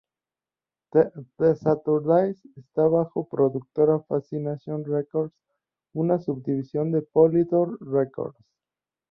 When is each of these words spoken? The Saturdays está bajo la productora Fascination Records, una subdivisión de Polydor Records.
The 0.93 1.55
Saturdays 1.59 2.35
está 2.55 2.87
bajo 2.87 3.19
la 3.21 3.27
productora 3.37 3.99
Fascination 3.99 4.83
Records, 4.83 5.31
una 5.93 6.17
subdivisión 6.17 6.91
de 6.91 7.03
Polydor 7.03 7.77
Records. 7.81 8.35